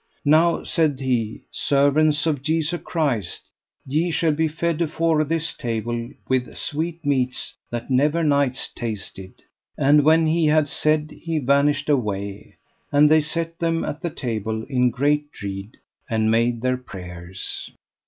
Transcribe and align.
Now, 0.25 0.63
said 0.63 0.99
he, 0.99 1.43
servants 1.51 2.25
of 2.25 2.41
Jesu 2.41 2.79
Christ, 2.79 3.43
ye 3.85 4.09
shall 4.09 4.31
be 4.31 4.47
fed 4.47 4.81
afore 4.81 5.23
this 5.23 5.53
table 5.53 6.09
with 6.27 6.57
sweet 6.57 7.05
meats 7.05 7.53
that 7.69 7.91
never 7.91 8.23
knights 8.23 8.69
tasted. 8.73 9.43
And 9.77 10.03
when 10.03 10.25
he 10.25 10.47
had 10.47 10.67
said, 10.67 11.11
he 11.11 11.37
vanished 11.37 11.87
away. 11.87 12.57
And 12.91 13.11
they 13.11 13.21
set 13.21 13.59
them 13.59 13.83
at 13.85 14.01
the 14.01 14.09
table 14.09 14.63
in 14.67 14.89
great 14.89 15.31
dread, 15.31 15.77
and 16.09 16.31
made 16.31 16.61
their 16.61 16.77
prayers. 16.77 17.69